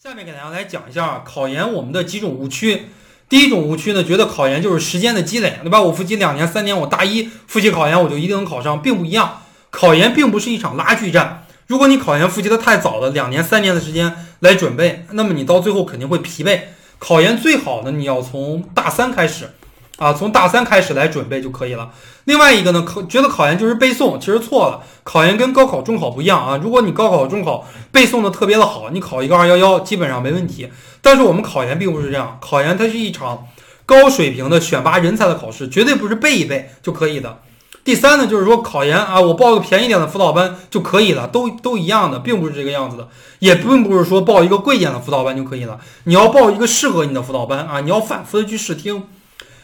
[0.00, 2.82] 下面给大家来讲一下考研我们的几种误区。
[3.28, 5.82] 第一种误区呢，觉得考研就是时间的积累，对吧？
[5.82, 9.42] 我复习两年、三年，我大一复习考研，我就一定能考上，并不一样。
[9.70, 11.44] 考研并不是一场拉锯战。
[11.66, 16.60] 如果你考研复习的太早了，两年、三年的时间来准备，那么你到最后肯定会疲惫。
[17.00, 19.50] 考研最好呢，你要从大三开始。
[19.98, 21.90] 啊，从大三开始来准备就可以了。
[22.24, 24.80] 另外一个呢，考觉得考研就是背诵，其实错了。
[25.02, 26.58] 考研跟高考、中考不一样啊。
[26.62, 30.68] 如果你高考、中考背诵的特别的好，你考一个二幺幺基本上没问题。
[31.02, 33.46] 但是我们考研并不是这样，考研它是一场
[33.84, 37.40] 高水平的选拔人才的考试，绝对不是背一背就可以的。
[37.82, 43.08] 第三呢，就是说考研啊，我报个便宜点的辅导班就可以了，都都一样的，并不是这个样子的，
[43.38, 45.80] 也并不是说报一个贵一点的辅导班就可以了。
[46.04, 49.02] 你要报一个适合你的辅导班啊，你要反复的去试听。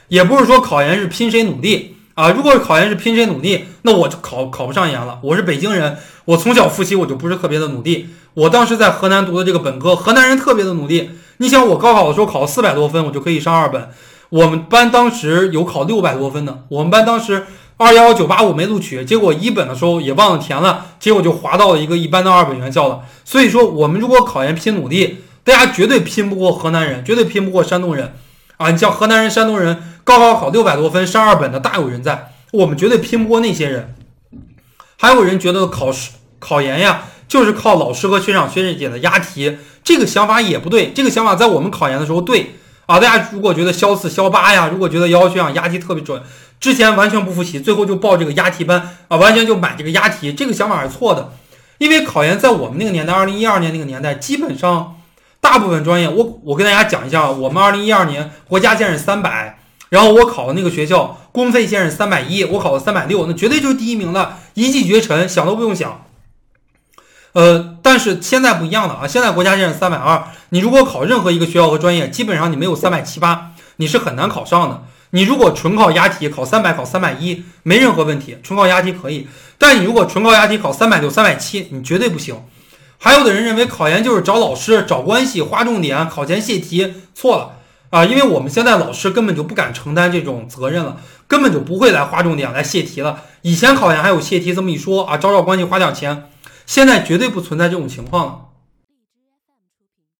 [0.08, 2.30] 也不是说考研是拼谁努力啊！
[2.30, 5.18] 如果考研是拼谁努力，那我就考考不上研了。
[5.22, 8.08] 我是北京人，我从小复习我就不是特别的努力。
[8.34, 11.10] 我当时在河南读的这个本科，河南人特别的努力。
[11.38, 13.88] 你想，我高考的时候考四百多分，我就可以上二本。
[14.28, 17.46] 我们班当时有考六百多分的，我们班当时
[17.76, 23.00] 二幺幺九八五没录取，结果一本的时候也忘了填了，结果就划到了一个一般的二本院校了。
[23.24, 28.14] 所以说，我们如果考研拼努力，大家绝对拼不过河南人，绝对拼不过山东人
[28.56, 28.70] 啊！
[28.70, 29.90] 你像河南人、山东人。
[30.04, 33.96] 高考考六百多分上二本的大有人在，我们绝对拼不过那些人。
[34.96, 40.92] 还有人觉得考试考研呀，就是靠老师和学长学姐的押题，这个想法也不对。
[40.92, 42.54] 这个想法在我们考研的时候对
[42.86, 46.22] 啊，大家如果觉得肖四、肖八呀，如果觉得幺学长押题特别准，
[46.60, 51.32] 之前完全不复习，最后就报这个押题班啊，完全就买这个押题，这个想法是错的。
[51.78, 54.96] 因为考研在我们那个年代，二零一二年那个年代，基本上
[55.40, 59.58] 大部分专业，我我跟大家讲一下，我们二零一二年国家线是三百。
[59.94, 66.04] 然后我考的那个学校公费线是三百一，我考了三百六，那绝对就是第一名了，一骑绝尘，想都不用想。
[67.30, 74.82] 呃，但是现在不一样了啊，现在国家线是三百二，你如果考任何一个学校和专业，基本上你没有三百七八，你是很难考上的。
[75.10, 79.28] 你如果纯靠押题考三百，考三百一没任何问题，纯靠押题可以。
[79.58, 82.34] 但你如果纯靠押题考三百六、三百七，你绝对不行。
[82.98, 87.60] 还有的人认为考研就是找老师、找关系、划重点、考前泄题，错了。
[87.94, 90.96] 啊，因为我们现在老师根本就不敢承担这种责任了，
[91.28, 93.22] 根本就不会来划重点来泄题了。
[93.42, 96.28] 以前考研还有泄题这么一说啊，找找关系花点钱，
[96.66, 98.38] 现在绝对不存在这种情况了。